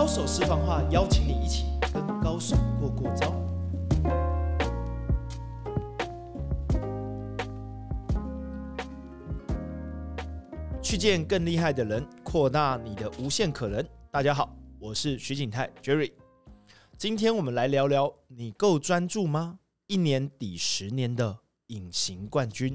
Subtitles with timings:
[0.00, 3.34] 高手私房话，邀请你一起跟高手过过招。
[10.80, 13.86] 去见更厉害的人，扩大你的无限可能。
[14.10, 16.12] 大家好，我是徐景泰 Jerry。
[16.96, 19.58] 今天我们来聊聊，你够专注吗？
[19.86, 22.74] 一年抵十年的隐形冠军。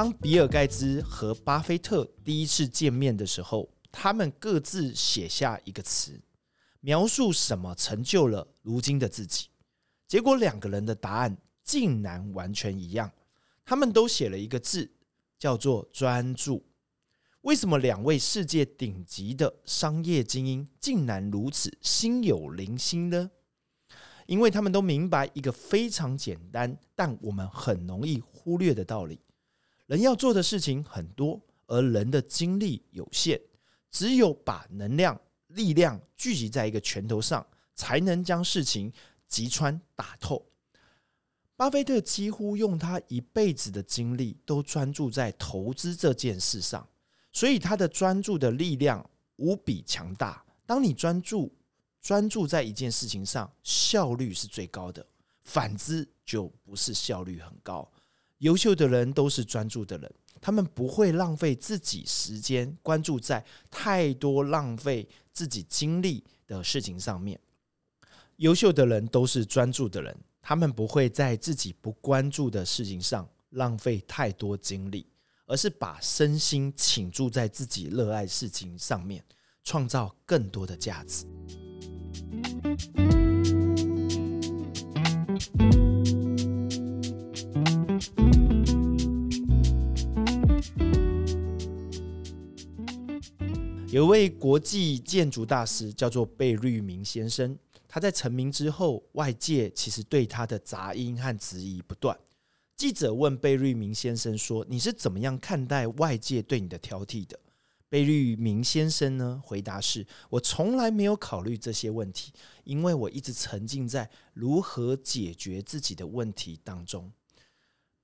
[0.00, 6.18] 当比尔盖茨和巴菲特第一次见面的时候，他们各自写下一个词，
[6.80, 9.48] 描述什么成就了如今的自己。
[10.08, 13.12] 结果两个人的答案竟然完全一样，
[13.62, 14.90] 他们都写了一个字，
[15.38, 16.64] 叫做专注。
[17.42, 23.30] 为什么两位世界顶级的商业精英竟然如此心有灵犀呢？
[24.24, 29.20] 因为他们都明白一个非常简单，但我们很容易忽略的道理。
[29.90, 33.40] 人要做的事情很多，而人的精力有限，
[33.90, 38.92] 只有把能量、力量聚集在一个拳头上，才能将事情
[39.26, 40.46] 击穿、打透。
[41.56, 46.88] 巴菲特几乎用他一辈子的精力都专注在投资这件事上，
[47.32, 49.04] 所以他的专注的力量
[49.38, 50.44] 无比强大。
[50.66, 51.52] 当你专注
[52.00, 55.02] 专注在一件事情上，效率是最高的；
[55.42, 57.90] 反之，就不是效率很高。
[58.40, 60.10] 优秀的人都是专注的人，
[60.40, 67.38] 他们不会浪费自己时间关注在太多浪费自己精力的事情上面。
[68.36, 75.06] 优秀的人都是专注的人，他们不会在自己不关注的事情上浪费太多精力，
[75.44, 79.22] 而是把身心倾注在自己热爱事情上面，
[79.62, 81.26] 创造更多的价值。
[93.92, 97.58] 有位国际建筑大师叫做贝聿铭先生，
[97.88, 102.16] 他在成名之后，外界其实对他的杂音和质疑不断。
[102.76, 107.36] 记者问贝聿铭先生说：“你是怎么样看待外界对你的挑剔的？”
[107.90, 117.10] 贝聿铭先生呢回答是：“我从来没有考虑这些问题，因为我一直沉浸在如何解决自己的问题当中。”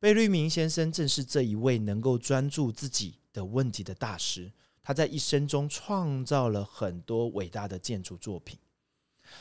[0.01, 4.51] 贝聿铭先生正是这一位能够专注自己的问题的大师。
[4.87, 8.57] 他在一生中创造了很多伟大的建筑作品。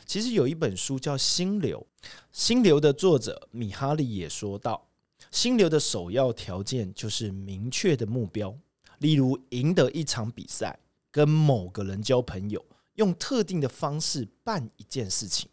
[0.03, 1.85] 其实有一本书叫《心流》，
[2.31, 4.89] 《心流》的作者米哈里也说到，
[5.29, 8.57] 心流的首要条件就是明确的目标，
[8.97, 10.79] 例如赢得一场比赛、
[11.11, 15.47] 跟某个人交朋友、用特定的方式办一件事情。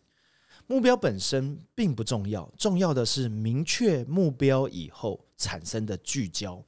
[0.67, 6.65] 目标本身并不重要，重要的是明确目标以后产生的聚焦。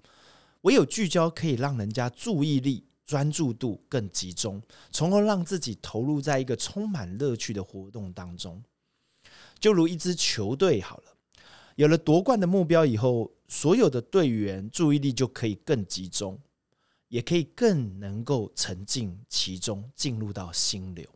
[0.60, 2.84] 唯有聚焦，可以让人家注意力。
[3.04, 8.62] 专注度更集中，从而让自己投入在一个充满乐趣的活动当中。
[9.58, 11.04] 就如一支球队好了，
[11.76, 16.38] 有了夺冠的目标以后，所有的队员注意力就可以更集中，
[17.08, 21.06] 也可以更能够沉浸其中，进入到心流。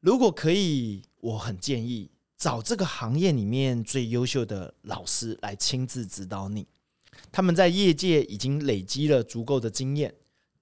[0.00, 6.66] 如果可以，我很建议找这个行业里面最优秀的老师来亲自指导你。
[7.32, 10.14] 他们在业界已经累积了足够的经验。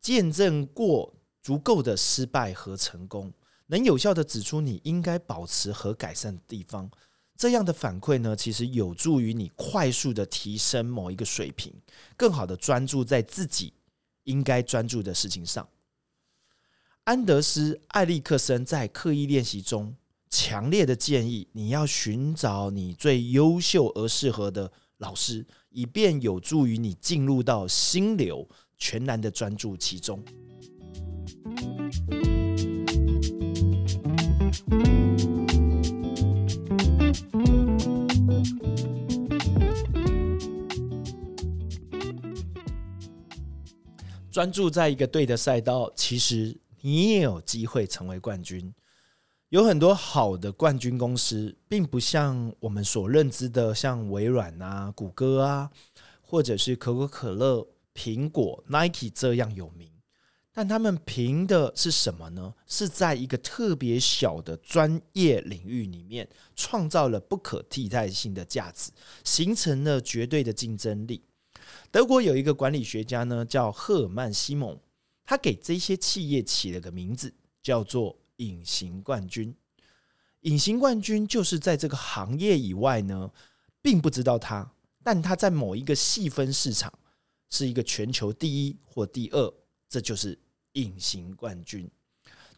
[0.07, 1.13] 见证过
[1.43, 3.33] 足够的失败和成功，
[3.67, 6.89] 能有效的指出你应该保持和改善的地方。
[7.37, 11.75] 这样的反馈呢，其实有助于你快速的提升某一个水平，
[12.17, 13.73] 更好的专注在自己
[14.23, 15.69] 应该专注的事情上。
[17.03, 19.93] 安德斯·艾利克森在刻意练习中
[20.31, 28.49] 强烈的建议，你要寻找你最优秀而适合的老师，以便有助于你进入到心流。
[28.79, 30.23] 全然的专注其中，
[44.31, 48.73] 专注在一个对的赛道，其实你也有机会成为冠军。
[49.49, 55.71] 有很多好的冠军公司，并不像我们所认知的，像微软啊、谷歌啊，
[56.21, 57.67] 或者是可口可乐。
[57.97, 59.91] 苹果、Nike 这样有名，
[60.53, 62.55] 但他们凭的是什么呢？
[62.67, 68.91] 是在一个特别小的专业领域里面，创造了不可替代性的价值，
[69.25, 71.23] 形成了绝对的竞争力。
[71.91, 74.79] 德国有一个管理学家呢，叫赫尔曼·西蒙，
[75.25, 77.33] 他给这些企业起了个名字，
[77.63, 79.55] 叫做“隐形冠军”。
[80.43, 83.31] 隐形冠军就是在这个行业以外呢，
[83.83, 84.71] 并不知道他，
[85.03, 86.93] 但他在某一个细分市场
[87.51, 89.55] 是一个全球第一或第二，
[89.89, 90.39] 这就是
[90.73, 91.91] 隐形冠军。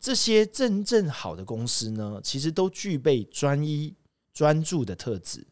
[0.00, 3.94] 这些真正好的公司呢，其实都具备专一、
[4.32, 5.46] 专注的特质，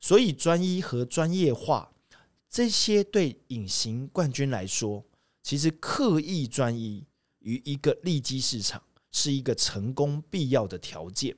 [0.00, 1.92] 所以专一和专业化
[2.50, 5.04] 这些对隐形冠军来说，
[5.42, 7.06] 其实刻意专一
[7.38, 8.82] 于一个利基市场
[9.12, 11.36] 是一个成功必要的条件。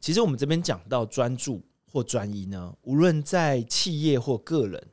[0.00, 4.86] 其实我们这边讲到专注或专一呢，无论在企业或个人，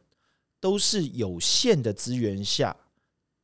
[0.64, 2.74] 都是有限的资源下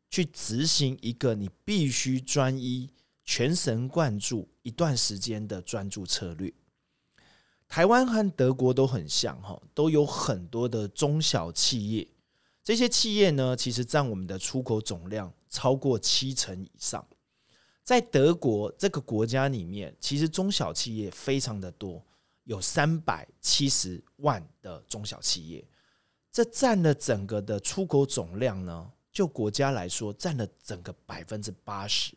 [0.10, 2.89] 去执行一个你必须专一、
[3.25, 6.54] 全神贯注一段时间的专注策略。
[7.68, 12.07] 台湾和德国都很像哈，都有很多的中小企业，
[12.63, 17.06] 这些企业呢，其实占我们的出口总量超过七成以上。
[17.83, 22.01] 在德国这个国家里面，其实中小企业非常的多，
[22.45, 25.68] 有三百七十万的中小企业，
[26.31, 28.92] 这占了整个的出口总量呢。
[29.12, 32.14] 就国家来说，占了整个百分之八十。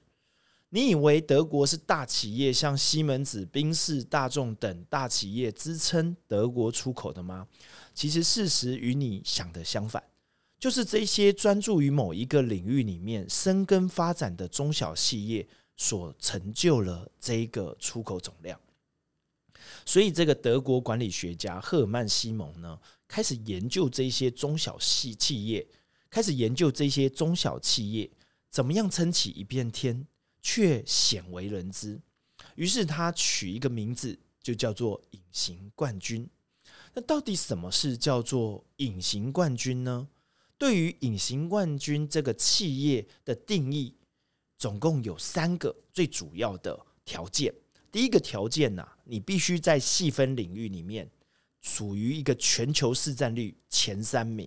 [0.69, 7.47] 你以为德国是大企业，像西门子、宾士、大众等大企业支撑德国出口的吗？
[7.94, 10.03] 其实事实与你想的相反，
[10.59, 15.47] 就是这些专注于某一个领域里面深耕发展的中小企业。
[15.75, 18.61] 所成就了这个出口总量，
[19.87, 22.79] 所以这个德国管理学家赫尔曼·西蒙呢，
[23.12, 25.69] 开始研究这些中小企企业，
[26.09, 28.11] 开始研究这些中小企业
[28.49, 30.06] 怎么样撑起一片天，
[30.41, 32.00] 却鲜为人知。
[32.55, 36.26] 于是他取一个名字，就叫做“隐形冠军”。
[36.94, 40.09] 那到底什么是叫做隐形冠军呢？
[40.56, 43.94] 对于隐形冠军这个企业的定义。
[44.56, 47.53] 总共有三个最主要的条件。
[47.91, 51.11] 第一个条件呢，你必须在细分领域里面
[51.62, 54.47] 属于一个全球市占率前三名。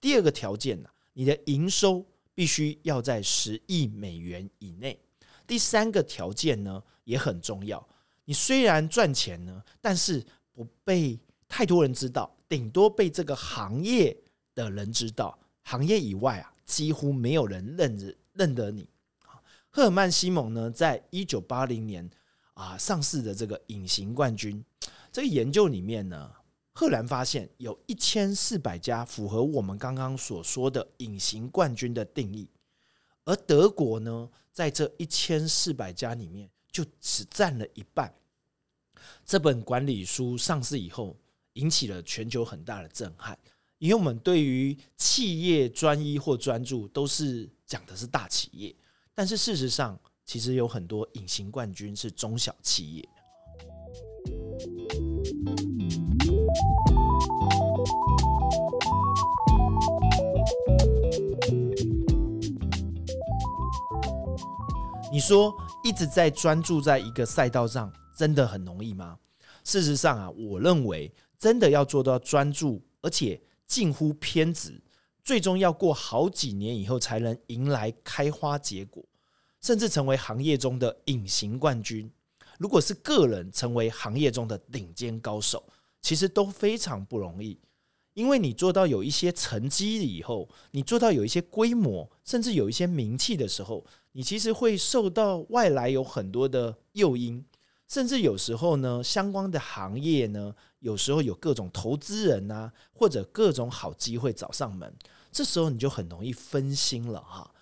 [0.00, 2.04] 第二个条件呢，你的营收
[2.34, 4.98] 必须要在十亿美元以内。
[5.46, 7.86] 第三个条件呢也很重要，
[8.24, 11.18] 你虽然赚钱呢，但是不被
[11.48, 14.16] 太多人知道，顶多被这个行业
[14.54, 18.88] 的人知道，行业以外啊，几乎没有人认认认得你。
[19.70, 22.08] 赫尔曼·西蒙呢，在一九八零年
[22.54, 24.64] 啊上市的这个隐形冠军
[25.12, 26.30] 这个研究里面呢，
[26.78, 32.50] 赫然发现有一千四百家符合我们刚刚所说的隐形冠军的定义，
[33.24, 38.14] 而德国呢，在这一千四百家里面就只占了一半。
[39.24, 41.16] 这本管理书上市以后，
[41.54, 43.38] 引起了全球很大的震撼，
[43.78, 48.76] 因为我们对于企业专一或专注，都是讲的是大企业。
[49.14, 53.08] 但是事实上，其实有很多隐形冠军是中小企业。
[65.16, 69.18] 你说一直在专注在一个赛道上，真的很容易吗？
[69.64, 74.78] 事实上啊，我认为真的要做到专注，而且近乎偏执。
[75.24, 79.02] 最终要过好几年以后才能迎来开花结果，
[79.62, 82.12] 甚至成为行业中的隐形冠军。
[82.58, 85.66] 如果是个人成为行业中的顶尖高手，
[86.02, 87.58] 其实都非常不容易。
[88.12, 93.82] 因为你做到有一些成绩以后，你做到有一些规模，甚至有一些名气的时候，
[94.16, 97.44] 你其实会受到外来有很多的诱因，
[97.86, 104.90] 甚至有时候呢，相关的行业呢，有时候有各种投资人啊，或者各种好机会找上门。
[105.30, 107.54] 这时候你就很容易分心了哈。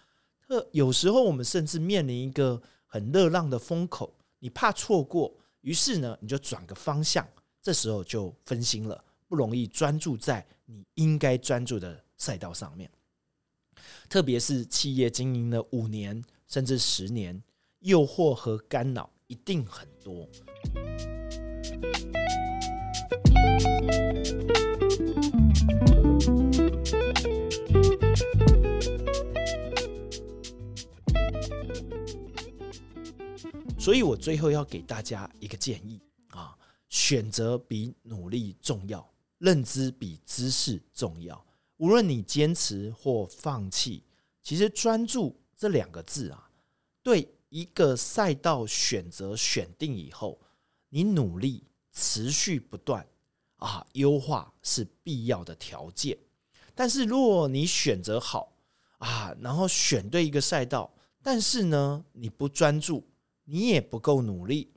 [0.47, 7.27] 特有时候我们甚至面临一个很热浪的风口，你怕错过，于是呢你就转个方向，
[7.61, 12.89] 这时候就分心了，不容易专注在你应该专注的赛道上面。
[14.09, 16.23] 特别是企业经营了五年
[16.55, 17.43] 甚至十年，
[17.81, 20.25] 诱惑和干扰一定很多。
[33.77, 36.57] 所以我最后要给大家一个建议啊，
[36.89, 39.05] 选择比努力重要，
[39.39, 41.45] 认知比知识重要。
[41.79, 44.05] 无论你坚持或放弃，
[44.41, 46.44] 其实专注这两个字啊，
[47.05, 50.41] 对一个赛道选择选定以后，
[50.89, 53.07] 你努力持续不断
[53.59, 56.19] 啊，优化是必要的条件。
[56.75, 58.57] 但是如果你选择好
[58.99, 60.93] 啊，然后选对一个赛道，
[61.23, 63.07] 但是呢，你不专注。
[63.47, 64.73] 你也不够努力，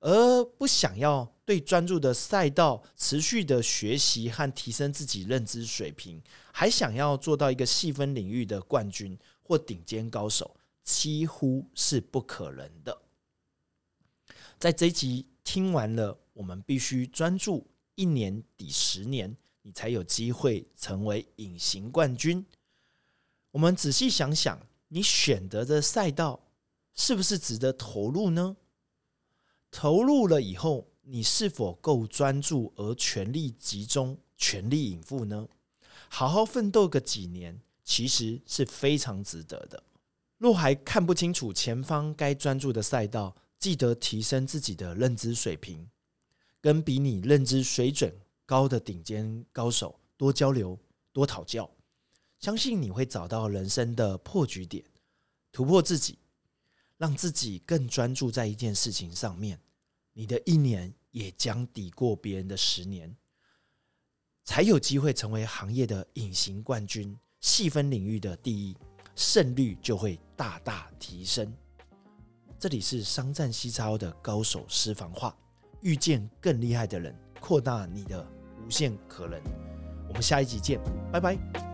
[0.00, 6.20] 而不想要对专注的赛道持续的学习和提升自己认知水平，
[6.52, 13.02] 还想要做到一个细分领域的冠军或顶尖高手，几乎是不可能的。
[14.58, 22.44] 在这一集听完了，我们必须专注一年抵十年，你才有机会成为隐形冠军。
[23.50, 26.40] 我们仔细想想，你选择的赛道
[26.94, 28.56] 是不是值得投入呢？
[29.70, 35.48] 投入了以后，你是否够专注而全力集中、全力以赴呢？
[36.08, 39.82] 好好奋斗个几年，其实是非常值得的。
[40.40, 45.86] 若还看不清楚前方该专注的赛道，记得提升自己的认知水平，
[46.62, 48.10] 跟比你认知水准
[48.46, 50.78] 高的顶尖高手多交流、
[51.12, 51.70] 多讨教，
[52.38, 54.82] 相信你会找到人生的破局点，
[55.52, 56.18] 突破自己。
[56.96, 59.58] 让自己更专注在一件事情上面，
[60.12, 63.16] 你的一年也将抵过别人的十年，
[64.44, 68.76] 才有机会成为行业的隐形冠军，细分领域的第一，
[69.14, 71.52] 胜率就会大大提升。
[72.58, 75.34] 这里是商战西超的高手私房话，
[75.80, 78.26] 遇见更厉害的人，扩大你的
[78.64, 79.40] 无限可能。
[80.08, 81.69] 我们下一集见，拜拜。